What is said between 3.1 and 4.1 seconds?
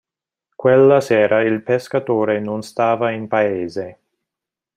in paese.